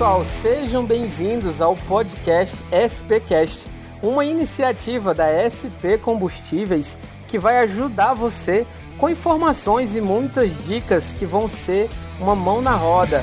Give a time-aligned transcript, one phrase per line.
[0.00, 3.68] pessoal, sejam bem-vindos ao podcast SPcast,
[4.02, 6.98] uma iniciativa da SP Combustíveis
[7.28, 8.66] que vai ajudar você
[8.96, 13.22] com informações e muitas dicas que vão ser uma mão na roda.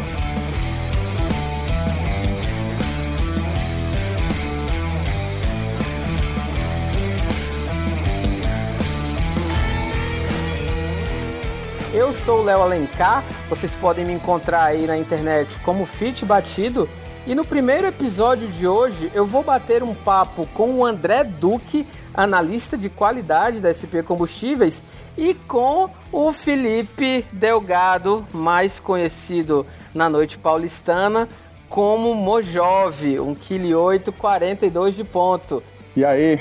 [12.08, 16.88] Eu sou o Léo Alencar, vocês podem me encontrar aí na internet como Fit Batido.
[17.28, 21.86] E no primeiro episódio de hoje eu vou bater um papo com o André Duque,
[22.14, 24.86] analista de qualidade da SP Combustíveis,
[25.18, 31.28] e com o Felipe Delgado, mais conhecido na noite paulistana
[31.68, 35.62] como Mojove, 1,8 kg 42 de ponto.
[35.94, 36.40] E aí?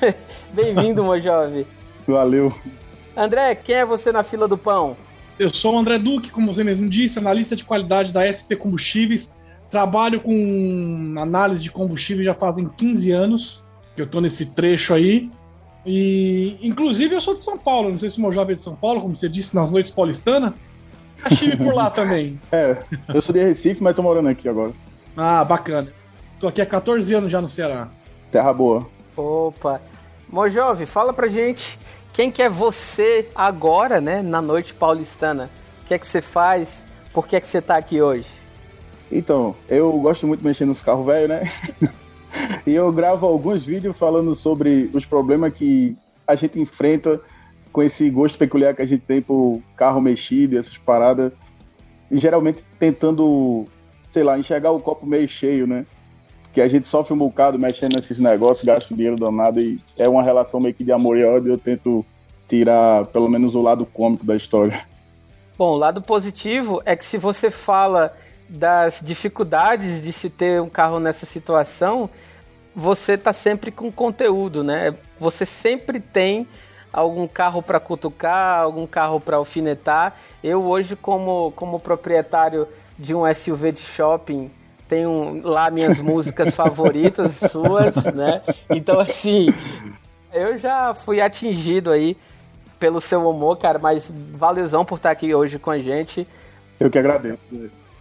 [0.54, 1.66] Bem-vindo, Mojove.
[2.06, 2.54] Valeu.
[3.16, 4.96] André, quem é você na fila do pão?
[5.38, 9.38] Eu sou o André Duque, como você mesmo disse, analista de qualidade da SP Combustíveis.
[9.70, 13.62] Trabalho com análise de combustível já fazem 15 anos
[13.94, 15.30] que eu tô nesse trecho aí.
[15.86, 17.90] E, inclusive, eu sou de São Paulo.
[17.90, 19.92] Não sei se o meu jovem é de São Paulo, como você disse, nas noites
[19.92, 20.52] paulistanas.
[21.30, 22.38] Estive por lá também.
[22.50, 22.76] É,
[23.14, 24.72] eu sou de Recife, mas tô morando aqui agora.
[25.16, 25.90] Ah, bacana.
[26.38, 27.88] Tô aqui há 14 anos já no Ceará.
[28.30, 28.86] Terra boa.
[29.16, 29.80] Opa.
[30.28, 31.78] Mojove, fala pra gente
[32.12, 35.50] quem que é você agora, né, na noite paulistana?
[35.82, 36.84] O que é que você faz?
[37.12, 38.28] Por que é que você tá aqui hoje?
[39.10, 41.52] Então, eu gosto muito de mexer nos carros velhos, né?
[42.66, 47.20] e eu gravo alguns vídeos falando sobre os problemas que a gente enfrenta
[47.72, 51.32] com esse gosto peculiar que a gente tem por carro mexido, essas paradas.
[52.10, 53.64] E geralmente tentando,
[54.12, 55.86] sei lá, enxergar o copo meio cheio, né?
[56.52, 60.22] Que a gente sofre um bocado mexendo nesses negócios, gasta dinheiro danado e é uma
[60.22, 61.52] relação meio que de amor e ódio.
[61.52, 62.04] Eu tento
[62.48, 64.84] tirar pelo menos o lado cômico da história.
[65.56, 68.14] Bom, o lado positivo é que se você fala
[68.48, 72.10] das dificuldades de se ter um carro nessa situação,
[72.74, 74.94] você tá sempre com conteúdo, né?
[75.18, 76.48] Você sempre tem
[76.92, 80.16] algum carro para cutucar, algum carro para alfinetar.
[80.42, 82.66] Eu hoje como como proprietário
[82.98, 84.50] de um SUV de shopping,
[84.90, 88.42] tenho lá minhas músicas favoritas suas, né?
[88.68, 89.54] Então assim,
[90.34, 92.16] eu já fui atingido aí
[92.80, 96.26] pelo seu humor, cara, mas valeuzão por estar aqui hoje com a gente.
[96.80, 97.38] Eu que agradeço.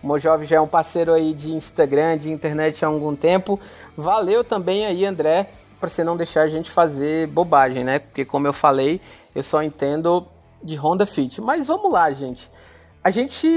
[0.02, 3.60] O Mojove já é um parceiro aí de Instagram, de internet há algum tempo.
[3.96, 5.50] Valeu também aí, André,
[5.80, 8.00] para você não deixar a gente fazer bobagem, né?
[8.00, 9.00] Porque como eu falei,
[9.36, 10.26] eu só entendo
[10.64, 11.40] de Honda Fit.
[11.42, 12.50] Mas vamos lá, gente.
[13.04, 13.48] A gente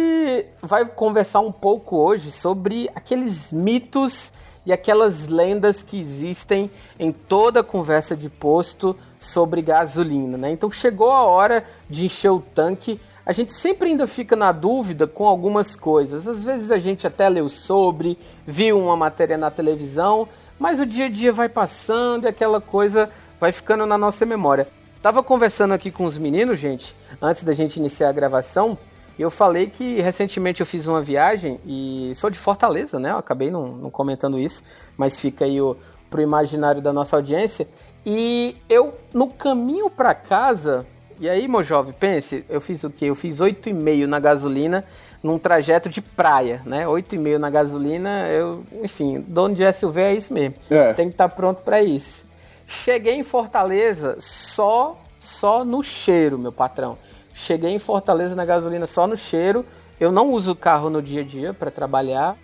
[0.62, 4.32] vai conversar um pouco hoje sobre aqueles mitos
[4.64, 10.52] e aquelas lendas que existem em toda conversa de posto sobre gasolina, né?
[10.52, 15.06] Então chegou a hora de encher o tanque a gente sempre ainda fica na dúvida
[15.06, 16.26] com algumas coisas.
[16.26, 20.28] Às vezes a gente até leu sobre, viu uma matéria na televisão,
[20.58, 23.08] mas o dia a dia vai passando e aquela coisa
[23.40, 24.66] vai ficando na nossa memória.
[25.00, 28.76] Tava conversando aqui com os meninos, gente, antes da gente iniciar a gravação,
[29.18, 33.10] eu falei que recentemente eu fiz uma viagem e sou de Fortaleza, né?
[33.10, 34.62] Eu acabei não, não comentando isso,
[34.96, 35.76] mas fica aí o,
[36.10, 37.68] pro imaginário da nossa audiência.
[38.04, 40.86] E eu, no caminho para casa,
[41.20, 43.06] e aí, meu jovem, pense, eu fiz o quê?
[43.06, 44.84] Eu fiz 8,5 na gasolina
[45.22, 46.84] num trajeto de praia, né?
[46.84, 50.56] 8,5 na gasolina, eu, enfim, dono de SUV é isso mesmo.
[50.68, 50.92] É.
[50.94, 52.24] Tem que estar tá pronto para isso.
[52.66, 56.98] Cheguei em Fortaleza só só no cheiro, meu patrão.
[57.34, 59.64] Cheguei em Fortaleza na gasolina só no cheiro.
[59.98, 62.36] Eu não uso o carro no dia a dia para trabalhar,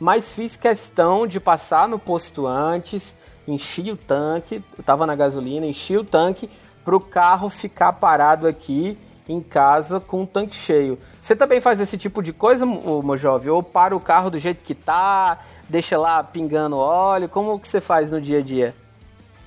[0.00, 5.66] mas fiz questão de passar no posto antes, enchi o tanque, eu tava na gasolina,
[5.66, 6.50] enchi o tanque
[6.84, 10.98] para o carro ficar parado aqui em casa com o tanque cheio.
[11.20, 13.50] Você também faz esse tipo de coisa, Mojove?
[13.50, 15.38] Ou para o carro do jeito que tá,
[15.68, 17.28] deixa lá pingando óleo?
[17.28, 18.74] Como que você faz no dia a dia?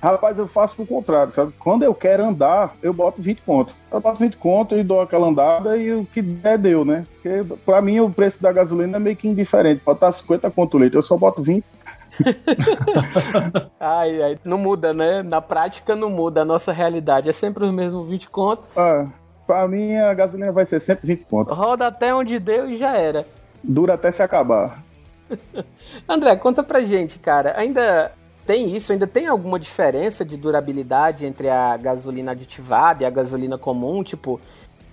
[0.02, 1.52] Rapaz, eu faço o contrário, sabe?
[1.60, 3.72] Quando eu quero andar, eu boto 20 conto.
[3.88, 7.06] Eu boto 20 conto e dou aquela andada e o que der, deu, né?
[7.12, 9.80] Porque pra mim o preço da gasolina é meio que indiferente.
[9.84, 11.64] Pode estar 50 conto litro, eu só boto 20
[13.80, 15.22] ai, ai, não muda, né?
[15.22, 17.28] Na prática não muda a nossa realidade.
[17.28, 18.64] É sempre os mesmos 20 contos.
[18.76, 19.06] Ah,
[19.46, 21.56] pra mim a gasolina vai ser sempre 20 contos.
[21.56, 23.24] Roda até onde deu e já era.
[23.62, 24.82] Dura até se acabar.
[26.08, 27.54] André, conta pra gente, cara.
[27.56, 28.12] Ainda
[28.46, 28.92] tem isso?
[28.92, 34.02] Ainda tem alguma diferença de durabilidade entre a gasolina aditivada e a gasolina comum?
[34.02, 34.40] Tipo,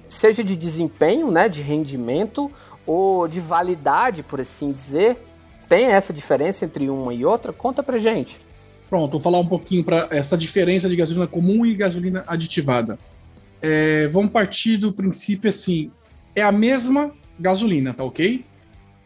[0.07, 1.49] seja de desempenho, né?
[1.49, 2.51] De rendimento
[2.85, 5.17] ou de validade, por assim dizer?
[5.69, 7.53] tem essa diferença entre uma e outra?
[7.53, 8.35] Conta pra gente.
[8.89, 12.97] Pronto, vou falar um pouquinho para essa diferença de gasolina comum e gasolina aditivada.
[13.61, 15.91] É, vamos partir do princípio assim:
[16.35, 18.43] é a mesma gasolina, tá ok?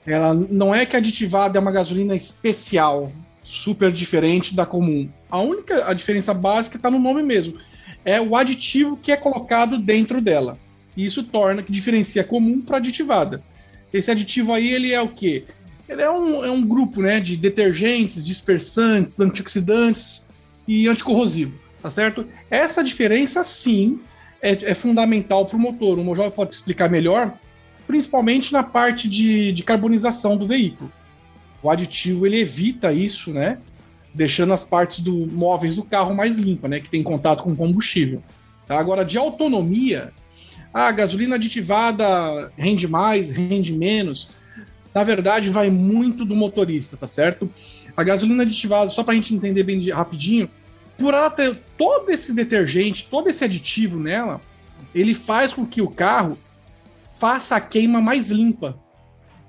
[0.08, 3.12] Ela não é que aditivada é uma gasolina especial,
[3.44, 5.10] super diferente da comum.
[5.30, 7.58] A única a diferença básica está no nome mesmo.
[8.06, 10.58] É o aditivo que é colocado dentro dela.
[10.96, 13.44] E isso torna que diferencia comum para aditivada.
[13.92, 15.44] Esse aditivo aí ele é o quê?
[15.88, 20.26] Ele é um, é um grupo né, de detergentes, dispersantes, antioxidantes
[20.68, 22.26] e anticorrosivo, tá certo?
[22.50, 24.00] Essa diferença, sim,
[24.42, 26.00] é, é fundamental para o motor.
[26.00, 27.34] O Mojave pode explicar melhor,
[27.86, 30.92] principalmente na parte de, de carbonização do veículo.
[31.64, 33.58] O aditivo ele evita isso, né?
[34.14, 36.80] Deixando as partes do móveis do carro mais limpas, né?
[36.80, 38.22] Que tem contato com combustível.
[38.68, 38.78] Tá?
[38.78, 40.12] Agora, de autonomia,
[40.74, 44.30] a gasolina aditivada rende mais, rende menos
[44.94, 47.50] na verdade, vai muito do motorista, tá certo?
[47.98, 50.50] A gasolina aditivada, só para a gente entender bem rapidinho,
[50.98, 54.40] por ela ter todo esse detergente, todo esse aditivo nela,
[54.94, 56.38] ele faz com que o carro
[57.16, 58.78] faça a queima mais limpa.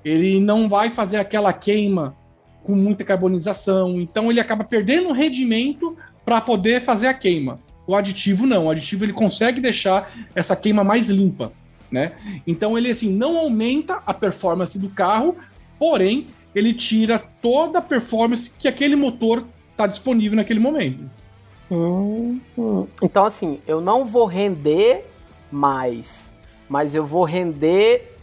[0.05, 2.17] Ele não vai fazer aquela queima
[2.63, 7.61] com muita carbonização, então ele acaba perdendo rendimento para poder fazer a queima.
[7.87, 11.53] O aditivo não, o aditivo ele consegue deixar essa queima mais limpa
[11.95, 12.13] né?
[12.45, 15.37] Então ele assim não aumenta a performance do carro,
[15.79, 21.09] porém ele tira toda a performance que aquele motor está disponível naquele momento.
[21.71, 22.87] Hum, hum.
[23.01, 25.07] Então assim, eu não vou render
[25.53, 26.35] mais,
[26.69, 28.14] mas eu vou render,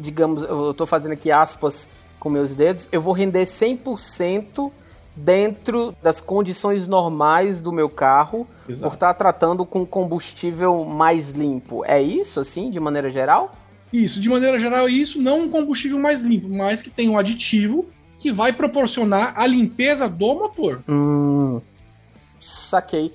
[0.00, 1.88] digamos, eu estou fazendo aqui aspas
[2.18, 4.70] com meus dedos, eu vou render 100%
[5.14, 8.88] dentro das condições normais do meu carro, Exato.
[8.88, 11.84] por estar tratando com combustível mais limpo.
[11.84, 13.52] É isso, assim, de maneira geral?
[13.92, 17.18] Isso, de maneira geral, é isso, não um combustível mais limpo, mas que tem um
[17.18, 17.86] aditivo
[18.18, 20.82] que vai proporcionar a limpeza do motor.
[20.88, 21.60] Hum,
[22.40, 23.12] saquei.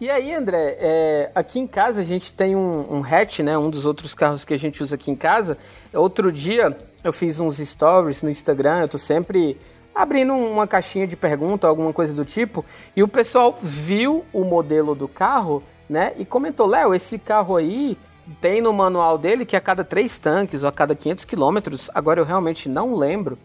[0.00, 3.58] E aí, André, é, aqui em casa a gente tem um, um hatch, né?
[3.58, 5.58] Um dos outros carros que a gente usa aqui em casa.
[5.92, 6.74] Outro dia
[7.04, 9.60] eu fiz uns stories no Instagram, eu tô sempre
[9.94, 12.64] abrindo uma caixinha de pergunta, alguma coisa do tipo,
[12.96, 16.14] e o pessoal viu o modelo do carro, né?
[16.16, 17.98] E comentou: Léo, esse carro aí
[18.40, 22.18] tem no manual dele que a cada três tanques ou a cada 500 quilômetros, agora
[22.18, 23.38] eu realmente não lembro,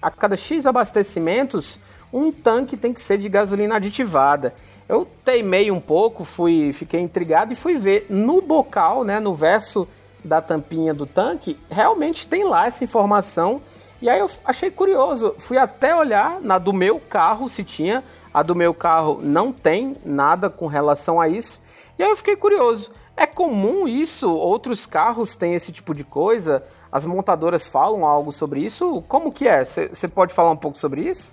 [0.00, 1.78] a cada X abastecimentos,
[2.10, 4.54] um tanque tem que ser de gasolina aditivada.
[4.88, 9.88] Eu teimei um pouco, fui, fiquei intrigado e fui ver no bocal, né, no verso
[10.24, 13.60] da tampinha do tanque, realmente tem lá essa informação
[14.04, 18.04] e aí eu achei curioso, fui até olhar na do meu carro se tinha,
[18.34, 21.58] a do meu carro não tem nada com relação a isso.
[21.98, 24.30] E aí eu fiquei curioso, é comum isso?
[24.30, 26.62] Outros carros têm esse tipo de coisa?
[26.92, 29.02] As montadoras falam algo sobre isso?
[29.08, 29.64] Como que é?
[29.64, 31.32] Você pode falar um pouco sobre isso?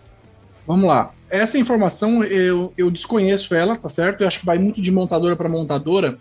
[0.65, 1.13] Vamos lá.
[1.29, 4.21] Essa informação eu, eu desconheço ela, tá certo?
[4.21, 6.19] Eu acho que vai muito de montadora para montadora.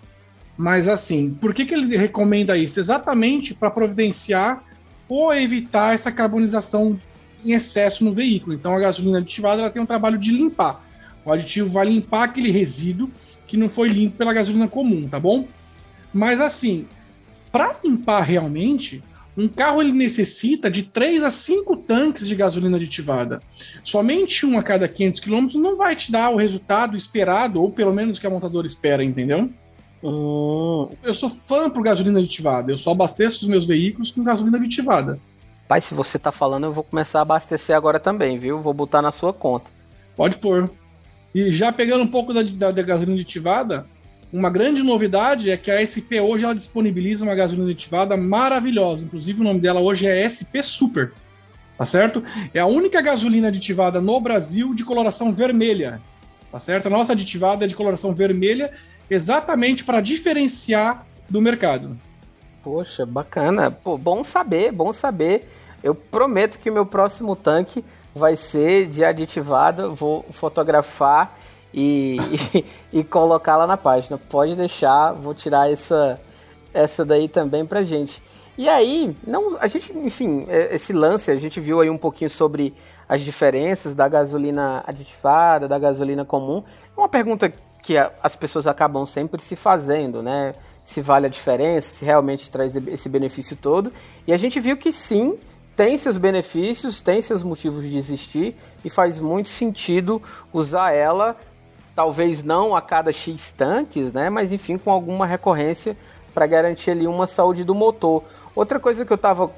[0.57, 2.79] Mas assim, por que, que ele recomenda isso?
[2.79, 4.63] Exatamente para providenciar
[5.09, 7.01] ou evitar essa carbonização
[7.45, 8.55] em excesso no veículo.
[8.55, 10.85] Então a gasolina aditivada ela tem um trabalho de limpar.
[11.25, 13.11] O aditivo vai limpar aquele resíduo
[13.47, 15.49] que não foi limpo pela gasolina comum, tá bom?
[16.13, 16.87] Mas assim,
[17.51, 19.03] para limpar realmente,
[19.41, 23.41] um carro ele necessita de 3 a 5 tanques de gasolina aditivada.
[23.83, 27.93] Somente um a cada 500 km não vai te dar o resultado esperado, ou pelo
[27.93, 29.49] menos que a montadora espera, entendeu?
[30.03, 30.89] Hum.
[31.03, 32.73] Eu sou fã por gasolina aditivada.
[32.73, 35.19] Eu só abasteço os meus veículos com gasolina aditivada.
[35.67, 38.61] Pai, se você tá falando, eu vou começar a abastecer agora também, viu?
[38.61, 39.71] Vou botar na sua conta.
[40.17, 40.71] Pode pôr.
[41.35, 43.87] E já pegando um pouco da, da, da gasolina aditivada,
[44.33, 49.05] uma grande novidade é que a SP hoje ela disponibiliza uma gasolina aditivada maravilhosa.
[49.05, 51.13] Inclusive, o nome dela hoje é SP Super.
[51.77, 52.23] Tá certo?
[52.55, 56.01] É a única gasolina aditivada no Brasil de coloração vermelha.
[56.53, 56.87] Tá certo?
[56.87, 58.71] A nossa aditivada é de coloração vermelha
[59.09, 61.99] exatamente para diferenciar do mercado.
[62.63, 63.71] Poxa, bacana.
[63.71, 65.49] Pô, bom saber, bom saber.
[65.83, 67.85] Eu prometo que o meu próximo tanque
[68.15, 69.89] vai ser de aditivada.
[69.89, 71.40] Vou fotografar
[71.73, 72.17] e,
[72.93, 74.19] e, e colocar lá na página.
[74.19, 76.21] Pode deixar, vou tirar essa,
[76.73, 78.23] essa daí também pra gente.
[78.57, 82.29] E aí, não, a gente, enfim, é, esse lance, a gente viu aí um pouquinho
[82.29, 82.75] sobre
[83.09, 86.63] as diferenças da gasolina aditivada, da gasolina comum.
[86.97, 90.55] É uma pergunta que as pessoas acabam sempre se fazendo, né?
[90.85, 93.93] Se vale a diferença, se realmente traz esse benefício todo.
[94.27, 95.39] E a gente viu que sim,
[95.75, 100.23] tem seus benefícios, tem seus motivos de existir e faz muito sentido
[100.53, 101.37] usar ela,
[102.01, 104.31] talvez não a cada X tanques, né?
[104.31, 105.95] Mas enfim, com alguma recorrência
[106.33, 108.25] para garantir ali uma saúde do motor.
[108.55, 109.51] Outra coisa que eu estava,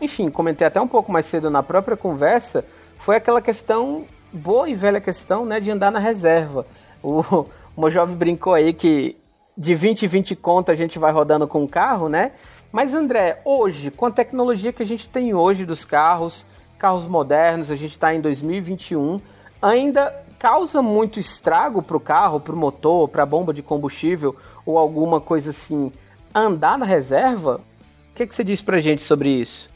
[0.00, 2.64] enfim, comentei até um pouco mais cedo na própria conversa,
[2.96, 6.64] foi aquela questão, boa e velha questão, né, de andar na reserva.
[7.02, 7.44] O,
[7.76, 9.14] o jovem brincou aí que
[9.54, 12.32] de 20 em 20 conto a gente vai rodando com o carro, né?
[12.72, 16.46] Mas André, hoje, com a tecnologia que a gente tem hoje dos carros,
[16.78, 19.20] carros modernos, a gente está em 2021,
[19.60, 24.34] ainda causa muito estrago para o carro, para o motor, para a bomba de combustível
[24.66, 25.92] ou alguma coisa assim,
[26.34, 27.60] andar na reserva?
[28.10, 29.70] O que, que você diz para gente sobre isso?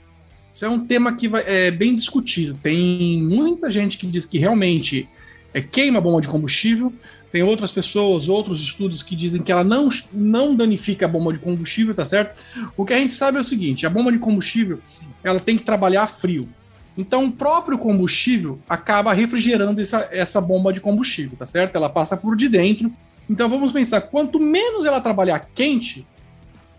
[0.53, 2.59] Isso é um tema que vai, é bem discutido.
[2.61, 5.09] Tem muita gente que diz que realmente
[5.55, 6.93] é, queima a bomba de combustível.
[7.31, 11.39] Tem outras pessoas, outros estudos que dizem que ela não, não danifica a bomba de
[11.39, 12.43] combustível, tá certo?
[12.77, 14.81] O que a gente sabe é o seguinte: a bomba de combustível
[15.23, 16.49] ela tem que trabalhar a frio.
[16.97, 21.77] Então, o próprio combustível acaba refrigerando essa, essa bomba de combustível, tá certo?
[21.77, 22.91] Ela passa por de dentro.
[23.29, 26.07] Então, vamos pensar: quanto menos ela trabalhar quente,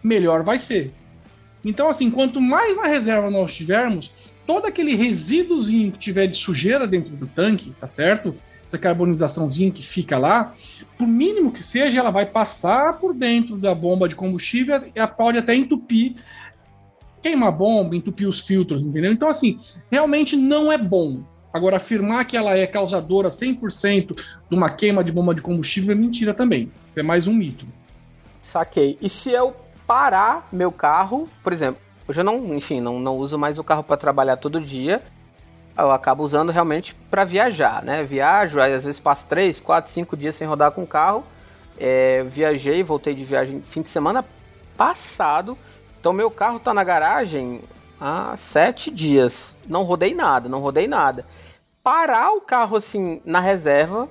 [0.04, 0.94] melhor vai ser.
[1.64, 6.88] Então, assim, quanto mais na reserva nós tivermos, todo aquele resíduozinho que tiver de sujeira
[6.88, 8.34] dentro do tanque, tá certo?
[8.64, 10.54] Essa carbonizaçãozinha que fica lá,
[10.98, 15.38] por mínimo que seja, ela vai passar por dentro da bomba de combustível e pode
[15.38, 16.16] até entupir
[17.22, 19.12] queima a bomba, entupir os filtros, entendeu?
[19.12, 19.58] Então, assim,
[19.92, 21.24] realmente não é bom.
[21.54, 24.16] Agora, afirmar que ela é causadora 100%
[24.50, 26.72] de uma queima de bomba de combustível é mentira também.
[26.86, 27.68] Isso é mais um mito.
[28.44, 28.98] Saquei.
[29.02, 29.56] E se eu
[29.86, 33.84] parar meu carro, por exemplo, hoje eu não, enfim, não, não uso mais o carro
[33.84, 35.02] para trabalhar todo dia,
[35.78, 38.04] eu acabo usando realmente para viajar, né?
[38.04, 41.24] Viajo, às vezes passo 3, 4, 5 dias sem rodar com o carro.
[41.78, 44.26] É, viajei, voltei de viagem fim de semana
[44.76, 45.58] passado
[46.00, 47.62] então meu carro tá na garagem
[48.00, 49.56] há sete dias.
[49.68, 51.26] Não rodei nada, não rodei nada.
[51.84, 54.10] Parar o carro assim na reserva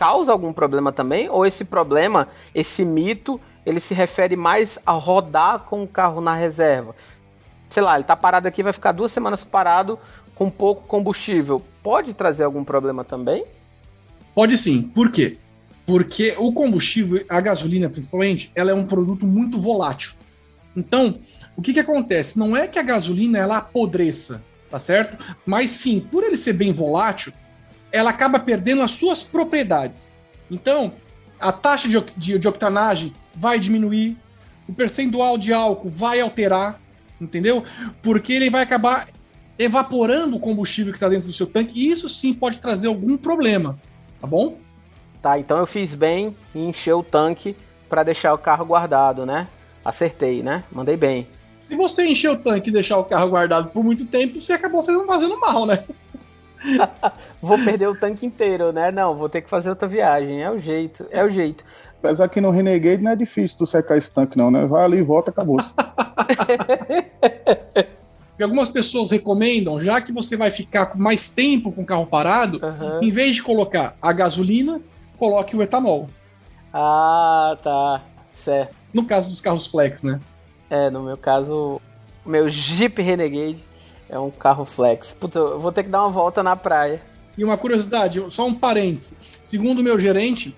[0.00, 1.28] causa algum problema também?
[1.28, 6.34] Ou esse problema, esse mito, ele se refere mais a rodar com o carro na
[6.34, 6.96] reserva?
[7.68, 9.98] Sei lá, ele tá parado aqui, vai ficar duas semanas parado
[10.34, 11.62] com pouco combustível.
[11.82, 13.44] Pode trazer algum problema também?
[14.34, 14.80] Pode sim.
[14.82, 15.36] Por quê?
[15.84, 20.12] Porque o combustível, a gasolina principalmente, ela é um produto muito volátil.
[20.76, 21.20] Então,
[21.56, 22.38] o que, que acontece?
[22.38, 25.36] Não é que a gasolina ela apodreça, tá certo?
[25.44, 27.32] Mas sim, por ele ser bem volátil,
[27.92, 30.18] ela acaba perdendo as suas propriedades.
[30.50, 30.94] Então,
[31.40, 34.16] a taxa de, de, octanagem vai diminuir,
[34.68, 36.80] o percentual de álcool vai alterar,
[37.20, 37.64] entendeu?
[38.02, 39.08] Porque ele vai acabar
[39.58, 43.16] evaporando o combustível que está dentro do seu tanque, e isso sim pode trazer algum
[43.16, 43.78] problema,
[44.20, 44.58] tá bom?
[45.20, 47.54] Tá, então eu fiz bem em encher o tanque
[47.88, 49.48] para deixar o carro guardado, né?
[49.84, 50.64] Acertei, né?
[50.70, 51.26] Mandei bem.
[51.56, 54.82] Se você encher o tanque e deixar o carro guardado por muito tempo, você acabou
[54.82, 55.84] fazendo, fazendo mal, né?
[57.40, 58.90] vou perder o tanque inteiro, né?
[58.90, 60.42] Não, vou ter que fazer outra viagem.
[60.42, 61.64] É o jeito, é o jeito.
[61.98, 64.66] Apesar que no Renegade não é difícil tu secar esse tanque, não, né?
[64.66, 65.58] Vai ali e volta, acabou.
[68.38, 72.06] e algumas pessoas recomendam, já que você vai ficar com mais tempo com o carro
[72.06, 73.02] parado, uhum.
[73.02, 74.80] em vez de colocar a gasolina,
[75.18, 76.08] coloque o etanol.
[76.72, 78.02] Ah, tá.
[78.30, 78.79] Certo.
[78.92, 80.20] No caso dos carros flex, né?
[80.68, 81.80] É, no meu caso,
[82.24, 83.66] o meu Jeep Renegade
[84.08, 85.12] é um carro flex.
[85.12, 87.00] Putz, eu vou ter que dar uma volta na praia.
[87.36, 89.40] E uma curiosidade, só um parênteses.
[89.44, 90.54] Segundo o meu gerente,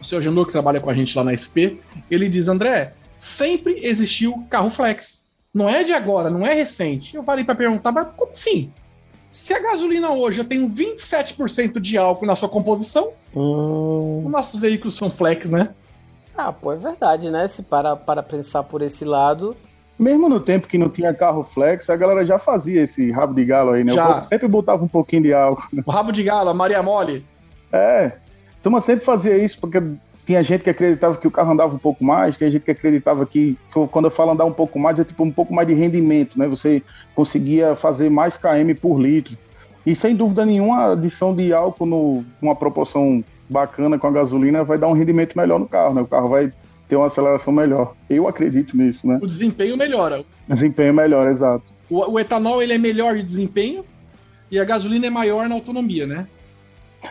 [0.00, 1.78] o seu Janô, que trabalha com a gente lá na SP,
[2.10, 5.26] ele diz: André, sempre existiu carro flex.
[5.54, 7.16] Não é de agora, não é recente.
[7.16, 8.70] Eu falei para perguntar, mas como assim?
[9.30, 14.22] Se a gasolina hoje tem 27% de álcool na sua composição, hum...
[14.24, 15.74] os nossos veículos são flex, né?
[16.36, 17.48] Ah, pô, é verdade, né?
[17.48, 19.56] Se para, para pensar por esse lado.
[19.98, 23.44] Mesmo no tempo que não tinha carro flex, a galera já fazia esse rabo de
[23.44, 23.92] galo aí, né?
[23.94, 24.22] Já.
[24.24, 25.66] sempre botava um pouquinho de álcool.
[25.86, 27.24] O rabo de galo, a Maria Mole.
[27.72, 28.12] É.
[28.62, 29.82] Turma sempre fazia isso, porque
[30.26, 33.24] tinha gente que acreditava que o carro andava um pouco mais, tinha gente que acreditava
[33.24, 33.56] que,
[33.90, 36.46] quando eu falo andar um pouco mais, é tipo um pouco mais de rendimento, né?
[36.46, 36.82] Você
[37.14, 39.38] conseguia fazer mais km por litro.
[39.86, 44.78] E sem dúvida nenhuma, a adição de álcool numa proporção bacana com a gasolina, vai
[44.78, 46.02] dar um rendimento melhor no carro, né?
[46.02, 46.52] O carro vai
[46.88, 47.94] ter uma aceleração melhor.
[48.08, 49.18] Eu acredito nisso, né?
[49.22, 50.24] O desempenho melhora.
[50.48, 51.64] Desempenho melhora, exato.
[51.90, 53.84] O, o etanol ele é melhor de desempenho
[54.50, 56.26] e a gasolina é maior na autonomia, né?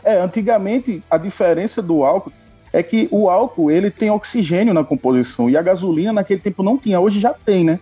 [0.03, 2.31] É, antigamente a diferença do álcool
[2.73, 6.77] é que o álcool ele tem oxigênio na composição e a gasolina naquele tempo não
[6.77, 7.79] tinha, hoje já tem, né?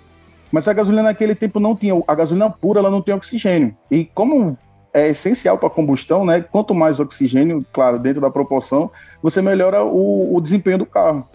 [0.51, 3.75] Mas a gasolina naquele tempo não tinha, a gasolina pura ela não tem oxigênio.
[3.89, 4.55] E como
[4.93, 6.41] é essencial para a combustão, né?
[6.41, 11.27] Quanto mais oxigênio, claro, dentro da proporção, você melhora o, o, desempenho do carro.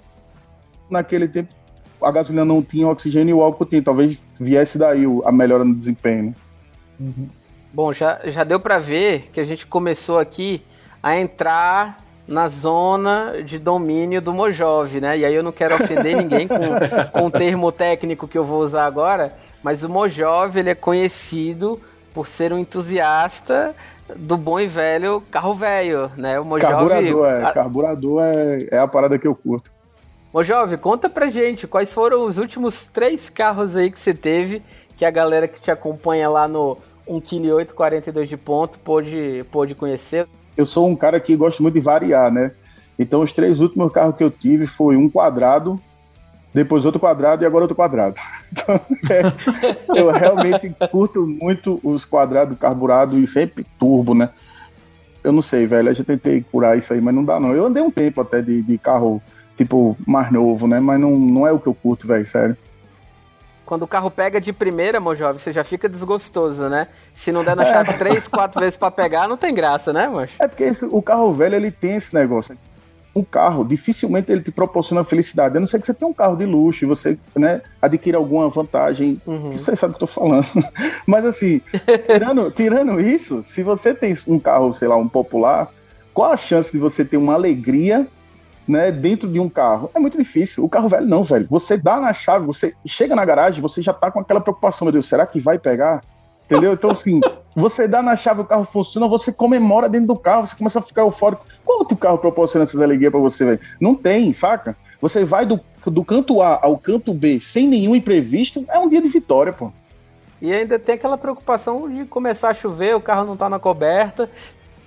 [0.89, 1.53] Naquele tempo,
[2.01, 3.83] a gasolina não tinha oxigênio e o álcool tinha.
[3.83, 6.33] Talvez viesse daí a melhora no desempenho.
[7.01, 7.27] Uhum.
[7.73, 10.63] Bom, já, já deu para ver que a gente começou aqui
[11.03, 15.19] a entrar na zona de domínio do Mojove, né?
[15.19, 16.57] E aí eu não quero ofender ninguém com,
[17.11, 21.81] com o termo técnico que eu vou usar agora, mas o Mojove ele é conhecido
[22.15, 23.75] por ser um entusiasta
[24.17, 26.41] do bom e velho carro velho, né?
[26.41, 26.73] O Mojove...
[26.73, 27.53] Carburador, é.
[27.53, 29.71] Carburador é, é a parada que eu curto.
[30.33, 34.63] Ô Jovem, conta pra gente quais foram os últimos três carros aí que você teve,
[34.97, 36.77] que a galera que te acompanha lá no
[37.09, 40.29] 1,8 kg 42 de ponto pôde, pôde conhecer.
[40.57, 42.53] Eu sou um cara que gosta muito de variar, né?
[42.99, 45.81] Então os três últimos carros que eu tive foi um quadrado,
[46.59, 48.17] depois outro quadrado e agora outro quadrado.
[48.51, 54.31] Então, é, eu realmente curto muito os quadrados carburados e sempre turbo, né?
[55.23, 55.91] Eu não sei, velho.
[55.91, 57.55] Eu já tentei curar isso aí, mas não dá não.
[57.55, 59.23] Eu andei um tempo até de, de carro,
[59.57, 60.81] tipo, mais novo, né?
[60.81, 62.57] Mas não, não é o que eu curto, velho, sério.
[63.67, 66.89] Quando o carro pega de primeira, meu jovem, você já fica desgostoso, né?
[67.15, 67.99] Se não der na chave é.
[67.99, 70.35] três, quatro vezes para pegar, não tem graça, né, moço?
[70.41, 72.57] É porque esse, o carro velho, ele tem esse negócio
[73.19, 75.57] um carro, dificilmente ele te proporciona felicidade.
[75.57, 78.49] A não ser que você tenha um carro de luxo e você né, adquira alguma
[78.49, 79.21] vantagem.
[79.27, 79.57] Uhum.
[79.57, 80.47] Você sabe o que eu tô falando.
[81.07, 81.61] Mas assim,
[82.07, 85.71] tirando, tirando isso, se você tem um carro, sei lá, um popular,
[86.15, 88.07] qual a chance de você ter uma alegria
[88.67, 89.91] né, dentro de um carro?
[89.95, 90.65] É muito difícil.
[90.65, 91.47] O carro velho não, velho.
[91.51, 94.93] Você dá na chave, você chega na garagem, você já tá com aquela preocupação, meu
[94.93, 96.03] Deus, será que vai pegar?
[96.45, 96.73] Entendeu?
[96.73, 97.21] Então, assim,
[97.59, 100.83] você dá na chave, o carro funciona, você comemora dentro do carro, você começa a
[100.83, 101.45] ficar eufórico.
[101.65, 103.61] Qual outro carro proporciona essa alegria para você, velho?
[103.81, 104.77] Não tem, saca?
[105.01, 109.03] Você vai do, do canto A ao canto B sem nenhum imprevisto, é um dia
[109.03, 109.73] de vitória, pô.
[110.41, 114.31] E ainda tem aquela preocupação de começar a chover, o carro não tá na coberta,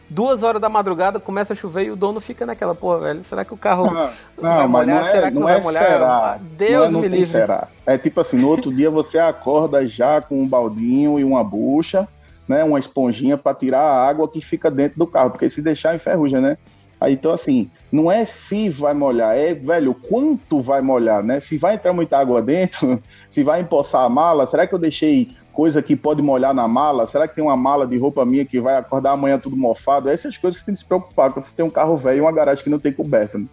[0.09, 3.43] duas horas da madrugada começa a chover e o dono fica naquela, pô, velho, será
[3.43, 5.01] que o carro não, vai molhar?
[5.01, 5.85] É, será que não, não vai é molhar?
[5.85, 6.39] Será.
[6.57, 7.31] Deus não é, me livre.
[7.31, 7.67] Será.
[7.85, 12.07] É tipo assim, no outro dia você acorda já com um baldinho e uma bucha,
[12.51, 15.95] né, uma esponjinha para tirar a água que fica dentro do carro, porque se deixar
[15.95, 16.57] enferruja, né?
[16.99, 21.39] Aí, então, assim, não é se vai molhar, é, velho, quanto vai molhar, né?
[21.39, 25.31] Se vai entrar muita água dentro, se vai empoçar a mala, será que eu deixei
[25.53, 27.07] coisa que pode molhar na mala?
[27.07, 30.09] Será que tem uma mala de roupa minha que vai acordar amanhã tudo mofado?
[30.09, 32.21] Essas coisas que você tem que se preocupar quando você tem um carro velho e
[32.21, 33.37] uma garagem que não tem coberta.
[33.37, 33.45] Né?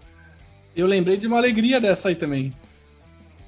[0.77, 2.53] Eu lembrei de uma alegria dessa aí também.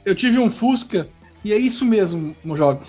[0.05, 1.09] Eu tive um Fusca
[1.45, 2.83] e é isso mesmo, meu jovem.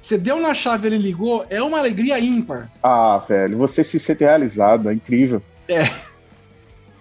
[0.00, 2.70] Você deu na chave, ele ligou, é uma alegria ímpar.
[2.82, 5.42] Ah, velho, você se sente realizado, é incrível.
[5.68, 5.84] É.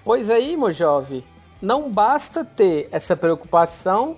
[0.03, 1.23] Pois aí, meu jovem,
[1.61, 4.17] não basta ter essa preocupação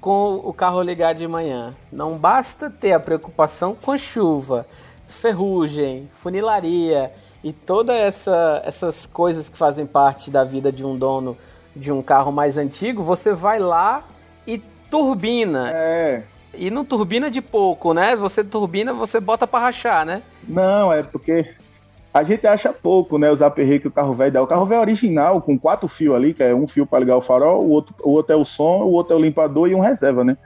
[0.00, 1.74] com o carro ligar de manhã.
[1.90, 4.66] Não basta ter a preocupação com a chuva,
[5.08, 11.36] ferrugem, funilaria e todas essa, essas coisas que fazem parte da vida de um dono
[11.74, 13.02] de um carro mais antigo.
[13.02, 14.04] Você vai lá
[14.46, 14.62] e
[14.94, 15.70] turbina.
[15.72, 16.22] É.
[16.56, 18.14] E não turbina de pouco, né?
[18.14, 20.22] Você turbina, você bota para rachar, né?
[20.46, 21.46] Não, é porque
[22.12, 24.42] a gente acha pouco, né, os aperreios que o carro velho dá.
[24.42, 27.20] O carro velho original, com quatro fios ali, que é um fio para ligar o
[27.20, 29.80] farol, o outro, o outro é o som, o outro é o limpador e um
[29.80, 30.36] reserva, né?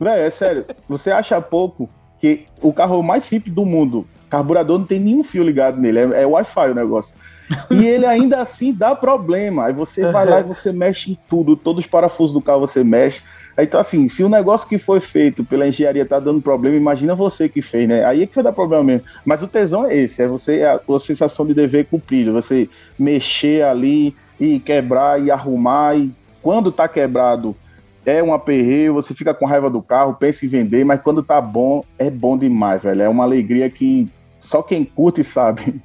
[0.00, 4.86] Velho, é sério, você acha pouco que o carro mais simples do mundo, carburador não
[4.86, 7.12] tem nenhum fio ligado nele, é, é Wi-Fi o negócio.
[7.68, 9.66] E ele ainda assim dá problema.
[9.66, 12.84] Aí você vai lá e você mexe em tudo, todos os parafusos do carro você
[12.84, 13.24] mexe.
[13.62, 17.48] Então, assim, se o negócio que foi feito pela engenharia tá dando problema, imagina você
[17.48, 18.04] que fez, né?
[18.04, 19.06] Aí é que vai dar problema mesmo.
[19.24, 22.68] Mas o tesão é esse, é você, é a, a sensação de dever cumprido, você
[22.98, 27.54] mexer ali e quebrar e arrumar, e quando tá quebrado
[28.04, 31.40] é um aperreio, você fica com raiva do carro, pensa em vender, mas quando tá
[31.40, 33.02] bom, é bom demais, velho.
[33.02, 35.80] É uma alegria que só quem curte sabe.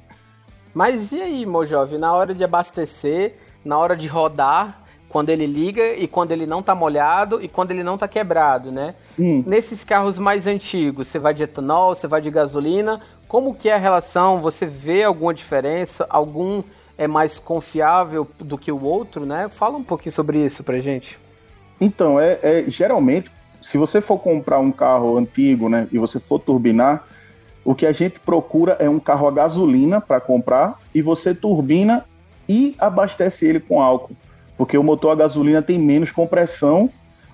[0.72, 3.34] Mas e aí, meu jovem, na hora de abastecer,
[3.64, 7.70] na hora de rodar, quando ele liga e quando ele não tá molhado e quando
[7.70, 8.94] ele não tá quebrado, né?
[9.18, 9.42] Hum.
[9.46, 13.74] Nesses carros mais antigos, você vai de etanol, você vai de gasolina, como que é
[13.74, 14.40] a relação?
[14.42, 16.06] Você vê alguma diferença?
[16.10, 16.62] Algum
[16.98, 19.48] é mais confiável do que o outro, né?
[19.50, 21.18] Fala um pouquinho sobre isso pra gente.
[21.80, 26.38] Então, é, é geralmente, se você for comprar um carro antigo, né, e você for
[26.38, 27.06] turbinar,
[27.64, 32.04] o que a gente procura é um carro a gasolina para comprar e você turbina
[32.48, 34.16] e abastece ele com álcool
[34.56, 36.90] porque o motor a gasolina tem menos compressão,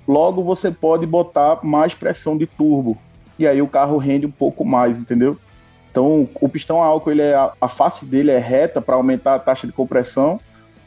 [0.06, 2.98] logo você pode botar mais pressão de turbo
[3.38, 5.36] e aí o carro rende um pouco mais, entendeu?
[5.90, 9.38] Então o pistão a álcool ele é a, face dele é reta para aumentar a
[9.38, 10.40] taxa de compressão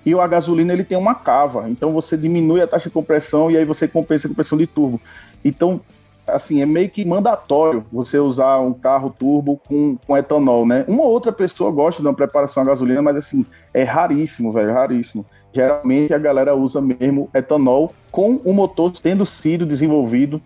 [0.05, 3.49] e o a gasolina ele tem uma cava, então você diminui a taxa de compressão
[3.49, 4.99] e aí você compensa a compressão de turbo.
[5.43, 5.79] Então
[6.27, 10.83] assim, é meio que mandatório você usar um carro turbo com, com etanol, né?
[10.87, 15.23] Uma outra pessoa gosta de uma preparação a gasolina, mas assim, é raríssimo, velho, raríssimo
[15.55, 20.41] geralmente a galera usa mesmo etanol com o motor tendo sido desenvolvido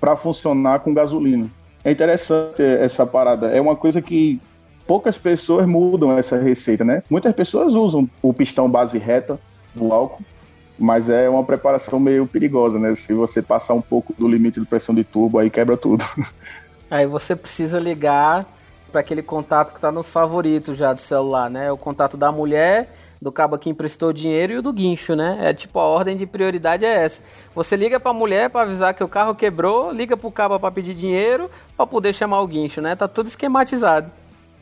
[0.00, 1.48] para funcionar com gasolina.
[1.84, 3.46] É interessante essa parada.
[3.48, 4.40] É uma coisa que
[4.84, 7.04] poucas pessoas mudam essa receita, né?
[7.08, 9.38] Muitas pessoas usam o pistão base reta
[9.72, 10.24] do álcool,
[10.76, 12.96] mas é uma preparação meio perigosa, né?
[12.96, 16.04] Se você passar um pouco do limite de pressão de turbo, aí quebra tudo.
[16.90, 18.46] Aí você precisa ligar
[18.90, 21.70] para aquele contato que está nos favoritos já do celular, né?
[21.70, 22.88] O contato da mulher
[23.20, 25.38] do cabo que emprestou dinheiro e o do guincho, né?
[25.40, 27.22] É tipo a ordem de prioridade é essa.
[27.54, 30.70] Você liga para a mulher para avisar que o carro quebrou, liga pro cabo para
[30.70, 32.94] pedir dinheiro para poder chamar o guincho, né?
[32.94, 34.10] Tá tudo esquematizado.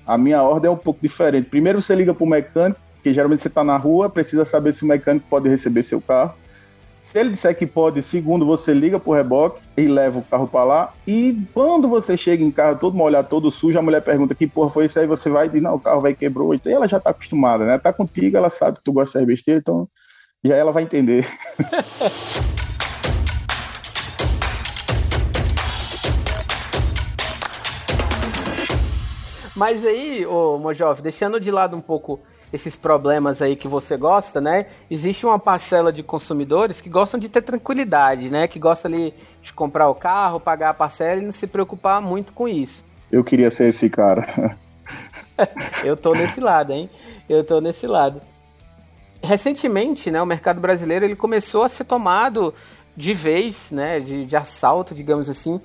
[0.07, 1.49] A minha ordem é um pouco diferente.
[1.49, 4.87] Primeiro você liga pro mecânico, que geralmente você tá na rua, precisa saber se o
[4.87, 6.35] mecânico pode receber seu carro.
[7.07, 10.65] Se ele disser que pode, segundo, você liga pro reboque e leva o carro para
[10.65, 10.93] lá.
[11.07, 14.71] E quando você chega em casa todo molhado, todo sujo, a mulher pergunta que porra
[14.71, 16.53] foi isso aí, você vai e diz, não, o carro vai quebrou.
[16.53, 17.79] Então ela já tá acostumada, né?
[17.79, 19.89] Tá contigo, ela sabe que tu gosta de besteira, então
[20.45, 21.29] já ela vai entender.
[29.55, 32.21] Mas aí, ô Mojov, deixando de lado um pouco
[32.53, 34.67] esses problemas aí que você gosta, né?
[34.91, 38.47] Existe uma parcela de consumidores que gostam de ter tranquilidade, né?
[38.47, 42.33] Que gosta ali de comprar o carro, pagar a parcela e não se preocupar muito
[42.33, 42.85] com isso.
[43.11, 44.57] Eu queria ser esse cara.
[45.85, 46.89] Eu tô nesse lado, hein?
[47.29, 48.21] Eu tô nesse lado.
[49.23, 52.55] Recentemente, né, o mercado brasileiro ele começou a ser tomado
[52.97, 55.61] de vez, né, de, de assalto, digamos assim,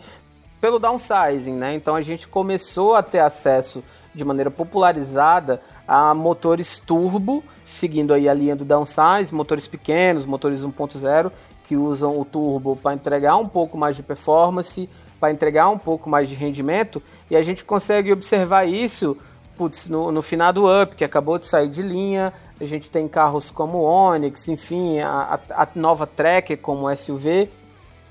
[0.59, 1.73] pelo downsizing, né?
[1.73, 8.27] Então a gente começou a ter acesso de maneira popularizada a motores turbo, seguindo aí
[8.27, 11.31] a linha do downsize, motores pequenos, motores 1.0,
[11.63, 16.09] que usam o turbo para entregar um pouco mais de performance, para entregar um pouco
[16.09, 19.17] mais de rendimento, e a gente consegue observar isso
[19.61, 23.07] putz, no, no final do Up, que acabou de sair de linha, a gente tem
[23.07, 27.47] carros como o Onix, enfim, a, a, a nova Tracker como SUV,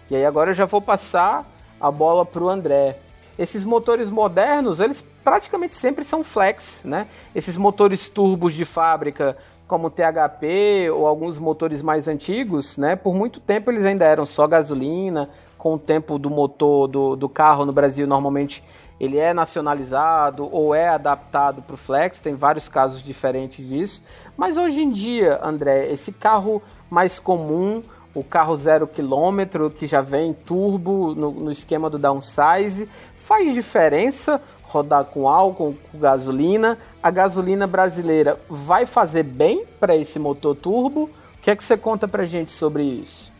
[0.09, 1.45] e aí agora eu já vou passar
[1.81, 2.99] a bola para o André.
[3.41, 7.07] Esses motores modernos, eles praticamente sempre são flex, né?
[7.35, 9.35] Esses motores turbos de fábrica,
[9.67, 12.97] como o THP ou alguns motores mais antigos, né?
[12.97, 15.31] Por muito tempo eles ainda eram só gasolina.
[15.57, 18.63] Com o tempo do motor do, do carro no Brasil, normalmente
[19.01, 22.21] ele é nacionalizado ou é adaptado para o flex.
[22.21, 24.03] Tem vários casos diferentes disso.
[24.37, 27.83] Mas hoje em dia, André, esse carro mais comum,
[28.15, 32.89] o carro zero quilômetro que já vem turbo no, no esquema do downsize.
[33.17, 36.79] Faz diferença rodar com álcool, com gasolina?
[37.03, 41.11] A gasolina brasileira vai fazer bem para esse motor turbo?
[41.39, 43.33] O que é que você conta pra gente sobre isso?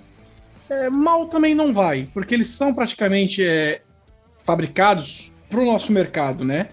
[0.69, 3.83] É, mal também não vai, porque eles são praticamente é,
[4.45, 6.69] fabricados para o nosso mercado, né?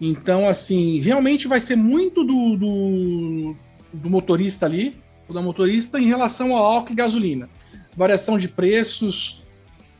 [0.00, 3.56] Então, assim, realmente vai ser muito do, do,
[3.92, 5.00] do motorista ali,
[5.34, 7.48] da motorista em relação ao álcool e gasolina.
[7.96, 9.42] Variação de preços,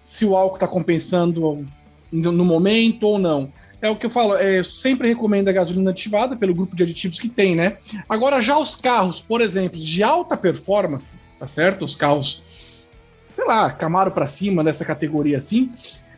[0.03, 1.67] se o álcool está compensando
[2.11, 3.53] no momento ou não.
[3.83, 6.83] É o que eu falo, é, eu sempre recomendo a gasolina aditivada pelo grupo de
[6.83, 7.77] aditivos que tem, né?
[8.09, 11.85] Agora, já os carros, por exemplo, de alta performance, tá certo?
[11.85, 12.89] Os carros,
[13.33, 15.71] sei lá, Camaro para cima, dessa categoria assim,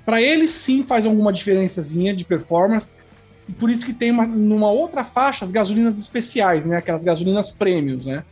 [0.05, 2.95] para eles sim faz alguma diferençazinha de performance.
[3.59, 6.79] Por isso que tem uma, numa outra faixa as gasolinas especiais, né?
[6.79, 8.25] Aquelas gasolinas prêmios, né?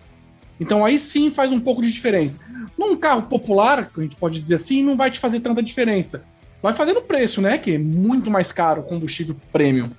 [0.61, 2.41] Então aí sim faz um pouco de diferença.
[2.79, 6.23] Num carro popular, que a gente pode dizer assim, não vai te fazer tanta diferença.
[6.63, 7.57] Vai fazer no preço, né?
[7.57, 9.91] Que é muito mais caro o combustível premium.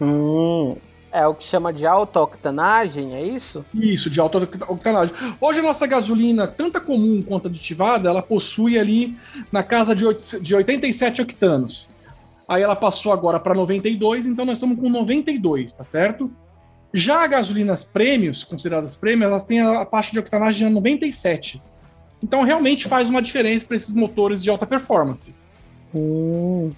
[0.00, 0.76] Hum,
[1.14, 3.64] é o que chama de auto-octanagem, é isso?
[3.72, 5.14] Isso, de auto-octanagem.
[5.40, 9.16] Hoje a nossa gasolina, tanto comum quanto aditivada, ela possui ali
[9.52, 11.88] na casa de, 8, de 87 octanos.
[12.48, 16.32] Aí ela passou agora para 92, então nós estamos com 92, tá certo?
[16.96, 21.60] Já gasolinas prêmios, consideradas prêmios, elas têm a faixa de octanagem de 97.
[22.22, 25.34] Então realmente faz uma diferença para esses motores de alta performance.
[25.92, 26.70] Hum.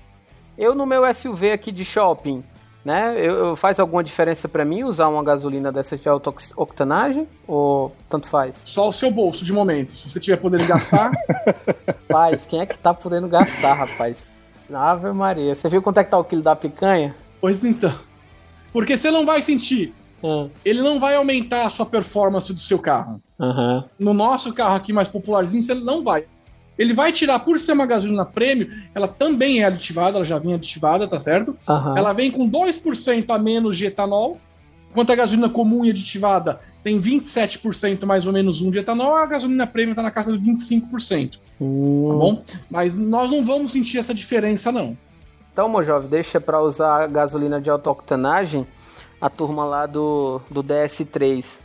[0.56, 2.42] Eu no meu SUV aqui de shopping,
[2.82, 3.14] né?
[3.18, 7.94] Eu, eu faz alguma diferença para mim usar uma gasolina dessa de alta octanagem ou
[8.08, 8.56] tanto faz?
[8.64, 9.92] Só o seu bolso de momento.
[9.92, 11.12] Se você tiver podendo gastar.
[12.08, 14.26] Rapaz, quem é que tá podendo gastar, rapaz?
[14.72, 15.54] Ave Maria.
[15.54, 17.14] Você viu quanto é que tá o quilo da picanha?
[17.38, 17.94] Pois então.
[18.72, 20.50] Porque você não vai sentir Uhum.
[20.64, 23.20] Ele não vai aumentar a sua performance do seu carro.
[23.38, 23.84] Uhum.
[23.98, 26.24] No nosso carro aqui mais popularzinho, você não vai.
[26.78, 30.54] Ele vai tirar, por ser uma gasolina prêmio, ela também é aditivada, ela já vem
[30.54, 31.56] aditivada, tá certo?
[31.68, 31.96] Uhum.
[31.96, 34.38] Ela vem com 2% a menos de etanol.
[34.90, 39.26] Enquanto a gasolina comum e aditivada tem 27% mais ou menos um de etanol, a
[39.26, 41.38] gasolina prêmio está na casa de 25%.
[41.60, 42.08] Uhum.
[42.08, 42.42] Tá bom?
[42.70, 44.96] Mas nós não vamos sentir essa diferença, não.
[45.52, 48.66] Então, meu jovem, deixa para usar a gasolina de alta octanagem
[49.26, 51.58] a turma lá do, do DS3.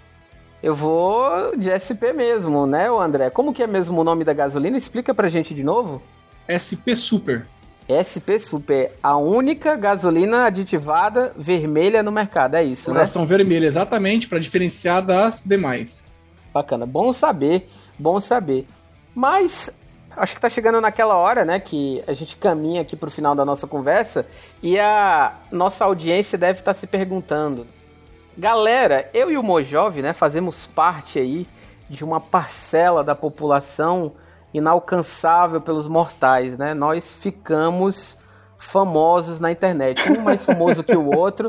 [0.64, 3.30] Eu vou de SP mesmo, né, André?
[3.30, 4.78] Como que é mesmo o nome da gasolina?
[4.78, 6.02] Explica pra gente de novo.
[6.50, 7.46] SP Super.
[7.88, 13.28] SP Super, a única gasolina aditivada vermelha no mercado, é isso, Coração né?
[13.28, 16.08] vermelha, exatamente, para diferenciar das demais.
[16.54, 17.68] Bacana, bom saber,
[18.00, 18.66] bom saber.
[19.14, 19.76] Mas
[20.16, 23.46] acho que tá chegando naquela hora, né, que a gente caminha aqui pro final da
[23.46, 24.26] nossa conversa
[24.62, 27.66] e a nossa audiência deve estar tá se perguntando:
[28.38, 31.48] Galera, eu e o Mojove, né, fazemos parte aí
[31.90, 34.14] de uma parcela da população
[34.54, 36.74] inalcançável pelos mortais, né?
[36.74, 38.18] Nós ficamos
[38.58, 41.48] famosos na internet, um mais famoso que o outro.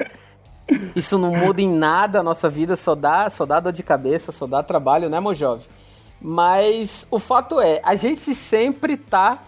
[0.96, 4.33] Isso não muda em nada a nossa vida, só dá, só dá dor de cabeça,
[4.33, 5.66] só dá trabalho, né, Mojove?
[6.24, 9.42] Mas o fato é, a gente sempre tá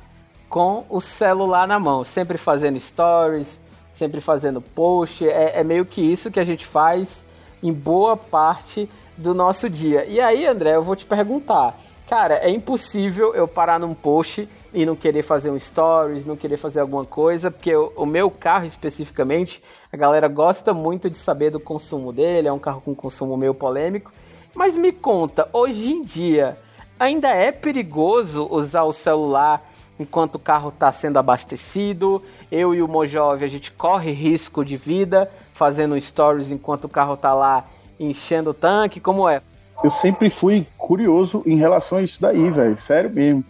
[0.49, 3.61] com o celular na mão, sempre fazendo stories,
[3.93, 5.29] sempre fazendo post.
[5.29, 7.25] É, é meio que isso que a gente faz
[7.63, 10.05] em boa parte do nosso dia.
[10.07, 11.79] E aí, André, eu vou te perguntar.
[12.09, 16.57] Cara, é impossível eu parar num post e não querer fazer um stories, não querer
[16.57, 21.51] fazer alguma coisa, porque o, o, meu carro especificamente, a galera gosta muito de saber
[21.51, 24.13] do consumo dele, é um carro com consumo meio polêmico.
[24.53, 26.59] Mas me conta, hoje em dia,
[26.99, 29.63] ainda é perigoso usar o celular
[29.99, 32.23] enquanto o carro está sendo abastecido?
[32.51, 37.15] Eu e o Mojove, a gente corre risco de vida fazendo stories enquanto o carro
[37.15, 37.65] está lá
[37.99, 39.01] enchendo o tanque?
[39.01, 39.41] Como é?
[39.83, 42.79] Eu sempre fui curioso em relação a isso daí, velho.
[42.81, 43.45] Sério mesmo.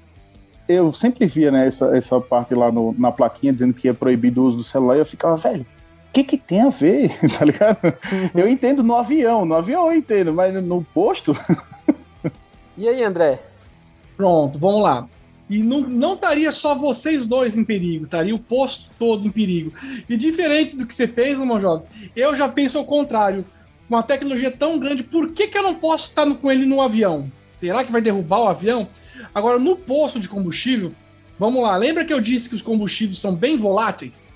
[0.66, 4.37] Eu sempre via né, essa, essa parte lá no, na plaquinha dizendo que ia proibir
[4.38, 7.18] o uso do celular e eu ficava, velho, o que que tem a ver?
[7.38, 7.78] tá ligado?
[8.35, 11.37] eu entendo no avião, no avião eu entendo, mas no posto.
[12.76, 13.42] e aí, André?
[14.16, 15.08] Pronto, vamos lá.
[15.48, 19.72] E não, não estaria só vocês dois em perigo, estaria o posto todo em perigo.
[20.08, 23.44] E diferente do que você meu jovem, eu já penso ao contrário
[23.88, 27.30] uma tecnologia tão grande, por que, que eu não posso estar com ele no avião?
[27.54, 28.88] Será que vai derrubar o avião?
[29.34, 30.92] Agora, no posto de combustível,
[31.38, 34.28] vamos lá, lembra que eu disse que os combustíveis são bem voláteis?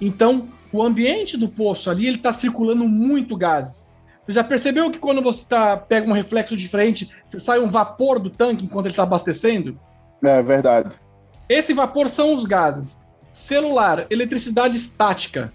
[0.00, 3.91] Então, o ambiente do poço ali, ele está circulando muito gases.
[4.24, 8.30] Você já percebeu que quando você tá, pega um reflexo diferente, sai um vapor do
[8.30, 9.78] tanque enquanto ele está abastecendo?
[10.22, 10.94] É verdade.
[11.48, 13.08] Esse vapor são os gases.
[13.32, 15.52] Celular, eletricidade estática.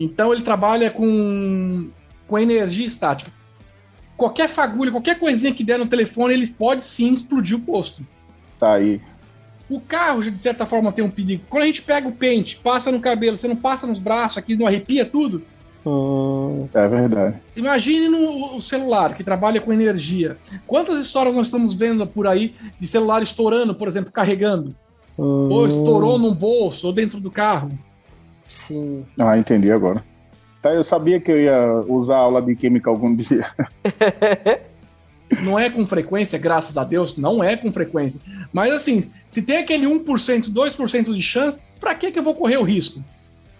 [0.00, 1.90] Então ele trabalha com
[2.26, 3.30] com energia estática.
[4.16, 8.04] Qualquer fagulha, qualquer coisinha que der no telefone, ele pode sim explodir o posto.
[8.58, 9.00] Tá aí.
[9.68, 11.44] O carro, de certa forma, tem um perigo.
[11.48, 14.56] Quando a gente pega o pente, passa no cabelo, você não passa nos braços aqui,
[14.56, 15.42] não arrepia tudo?
[15.86, 17.36] Hum, é verdade.
[17.54, 20.36] Imagine no celular, que trabalha com energia.
[20.66, 24.74] Quantas histórias nós estamos vendo por aí de celular estourando, por exemplo, carregando?
[25.16, 25.48] Hum.
[25.48, 27.70] Ou estourou num bolso, ou dentro do carro?
[28.48, 29.04] Sim.
[29.16, 30.04] Ah, entendi agora.
[30.60, 33.48] Tá, eu sabia que eu ia usar aula de química algum dia.
[35.40, 38.20] não é com frequência, graças a Deus, não é com frequência.
[38.52, 42.56] Mas assim, se tem aquele 1%, 2% de chance, para que, que eu vou correr
[42.56, 43.00] o risco?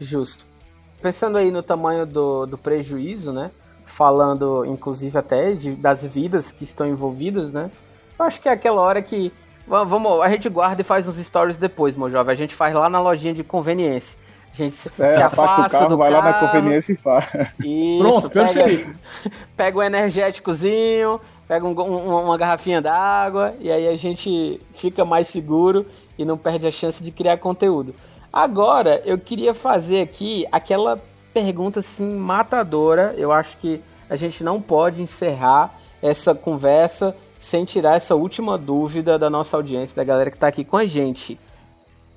[0.00, 0.55] Justo.
[1.00, 3.50] Pensando aí no tamanho do, do prejuízo, né?
[3.85, 7.70] Falando, inclusive, até de, das vidas que estão envolvidas, né?
[8.18, 9.32] Eu acho que é aquela hora que.
[9.66, 12.32] Vamos, a gente guarda e faz uns stories depois, meu jovem.
[12.32, 14.16] A gente faz lá na lojinha de conveniência.
[14.52, 16.24] A gente se, é, se afasta carro, do vai carro.
[16.24, 17.26] lá na conveniência e faz.
[17.61, 18.98] Isso, Pronto, pega, perfeito.
[19.54, 25.28] Pega um energéticozinho, pega um, um, uma garrafinha d'água e aí a gente fica mais
[25.28, 25.85] seguro
[26.18, 27.94] e não perde a chance de criar conteúdo.
[28.37, 33.14] Agora, eu queria fazer aqui aquela pergunta assim matadora.
[33.16, 39.18] Eu acho que a gente não pode encerrar essa conversa sem tirar essa última dúvida
[39.18, 41.38] da nossa audiência, da galera que está aqui com a gente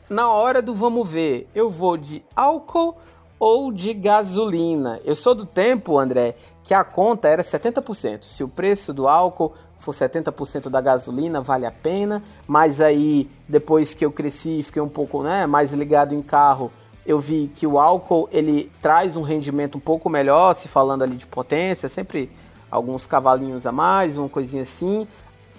[0.09, 2.97] na hora do vamos ver, eu vou de álcool
[3.39, 4.99] ou de gasolina?
[5.05, 8.25] Eu sou do tempo, André, que a conta era 70%.
[8.25, 12.21] Se o preço do álcool for 70% da gasolina, vale a pena.
[12.45, 16.71] Mas aí, depois que eu cresci, fiquei um pouco né, mais ligado em carro,
[17.05, 21.15] eu vi que o álcool ele traz um rendimento um pouco melhor, se falando ali
[21.15, 22.29] de potência, sempre
[22.69, 25.07] alguns cavalinhos a mais, uma coisinha assim.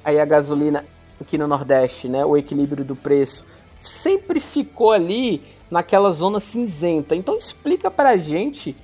[0.04, 0.84] Aí a gasolina
[1.20, 3.44] aqui no Nordeste, né, o equilíbrio do preço
[3.80, 7.14] sempre ficou ali naquela zona cinzenta.
[7.14, 8.76] Então explica pra gente,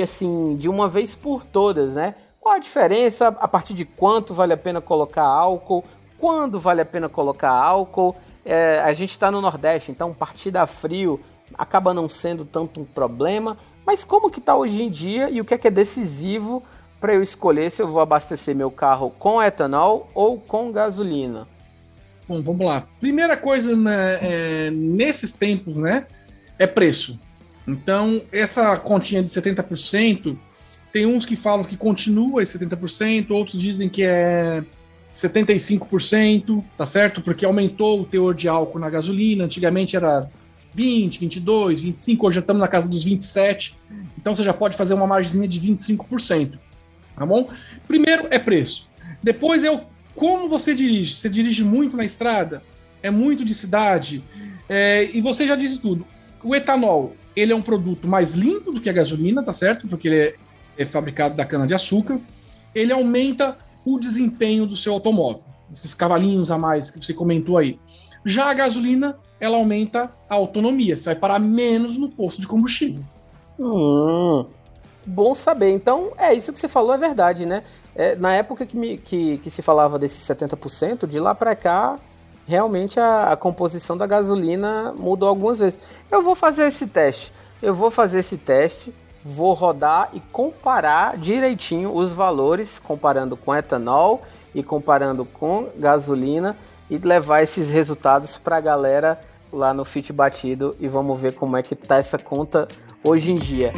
[0.00, 2.14] assim, de uma vez por todas, né?
[2.40, 5.82] Qual a diferença, a partir de quanto vale a pena colocar álcool,
[6.18, 8.14] quando vale a pena colocar álcool.
[8.44, 11.18] É, a gente está no Nordeste, então partida a frio
[11.54, 13.56] acaba não sendo tanto um problema.
[13.86, 16.62] Mas como que está hoje em dia e o que é que é decisivo
[17.00, 21.46] para eu escolher se eu vou abastecer meu carro com etanol ou com gasolina?
[22.28, 22.88] Bom, vamos lá.
[23.00, 26.06] Primeira coisa né, é, nesses tempos, né,
[26.58, 27.20] é preço.
[27.66, 30.36] Então, essa continha de 70%,
[30.92, 34.62] tem uns que falam que continua em 70%, outros dizem que é
[35.10, 37.20] 75%, tá certo?
[37.20, 40.28] Porque aumentou o teor de álcool na gasolina, antigamente era
[40.74, 43.76] 20, 22, 25, hoje já estamos na casa dos 27.
[44.18, 46.58] Então você já pode fazer uma margem de 25%.
[47.16, 47.48] Tá bom?
[47.86, 48.88] Primeiro é preço.
[49.22, 49.80] Depois é o
[50.14, 51.14] como você dirige?
[51.14, 52.62] Você dirige muito na estrada?
[53.02, 54.24] É muito de cidade?
[54.68, 56.06] É, e você já disse tudo.
[56.42, 59.88] O etanol, ele é um produto mais limpo do que a gasolina, tá certo?
[59.88, 60.34] Porque ele é,
[60.78, 62.20] é fabricado da cana-de-açúcar,
[62.74, 67.78] ele aumenta o desempenho do seu automóvel, esses cavalinhos a mais que você comentou aí.
[68.24, 73.04] Já a gasolina, ela aumenta a autonomia, você vai parar menos no posto de combustível.
[73.58, 74.46] Hum,
[75.04, 75.70] bom saber.
[75.70, 77.62] Então, é isso que você falou, é verdade, né?
[77.96, 81.98] É, na época que, me, que, que, se falava desses 70%, de lá para cá,
[82.46, 85.78] realmente a, a, composição da gasolina mudou algumas vezes.
[86.10, 87.32] Eu vou fazer esse teste.
[87.62, 88.92] Eu vou fazer esse teste,
[89.24, 94.22] vou rodar e comparar direitinho os valores, comparando com etanol
[94.54, 96.56] e comparando com gasolina
[96.90, 99.18] e levar esses resultados para a galera
[99.52, 102.68] lá no Fit Batido e vamos ver como é que tá essa conta
[103.04, 103.72] hoje em dia.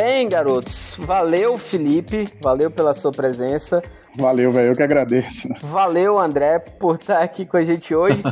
[0.00, 0.94] Bem, garotos.
[0.98, 2.26] Valeu, Felipe.
[2.42, 3.82] Valeu pela sua presença.
[4.16, 4.70] Valeu, velho.
[4.70, 5.46] Eu que agradeço.
[5.60, 8.22] Valeu, André, por estar aqui com a gente hoje.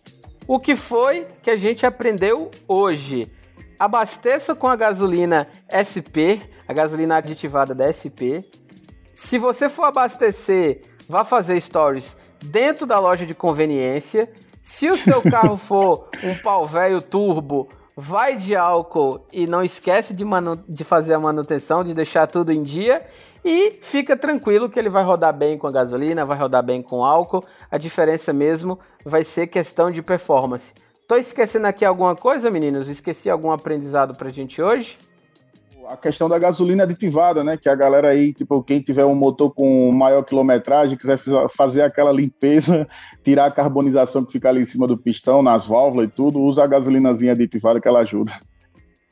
[0.48, 3.30] o que foi que a gente aprendeu hoje?
[3.78, 8.40] Abasteça com a gasolina SP, a gasolina aditivada da SP.
[9.14, 14.32] Se você for abastecer, vá fazer stories dentro da loja de conveniência.
[14.62, 17.68] Se o seu carro for um pau velho turbo,
[18.00, 20.24] vai de álcool e não esquece de,
[20.68, 23.04] de fazer a manutenção, de deixar tudo em dia.
[23.44, 27.04] E fica tranquilo que ele vai rodar bem com a gasolina, vai rodar bem com
[27.04, 27.44] álcool.
[27.68, 30.74] A diferença mesmo vai ser questão de performance.
[31.08, 32.88] Tô esquecendo aqui alguma coisa, meninos?
[32.88, 34.96] Esqueci algum aprendizado pra gente hoje?
[35.88, 37.56] A questão da gasolina aditivada, né?
[37.56, 41.18] Que a galera aí, tipo, quem tiver um motor com maior quilometragem, quiser
[41.56, 42.86] fazer aquela limpeza,
[43.24, 46.62] tirar a carbonização que fica ali em cima do pistão, nas válvulas e tudo, usa
[46.62, 48.32] a gasolinazinha aditivada que ela ajuda.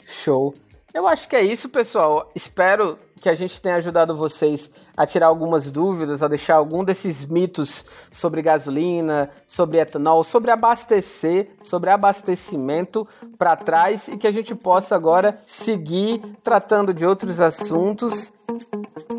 [0.05, 0.55] Show.
[0.97, 2.31] Eu acho que é isso, pessoal.
[2.35, 7.27] Espero que a gente tenha ajudado vocês a tirar algumas dúvidas, a deixar algum desses
[7.27, 13.07] mitos sobre gasolina, sobre etanol, sobre abastecer, sobre abastecimento
[13.37, 18.33] para trás e que a gente possa agora seguir tratando de outros assuntos.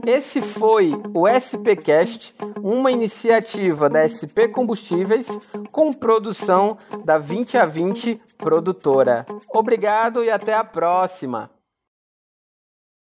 [0.04, 5.40] Esse foi o SPcast, uma iniciativa da SP Combustíveis
[5.72, 9.28] com produção da 20 a 20 produtora.
[9.48, 11.56] Obrigado e até a próxima.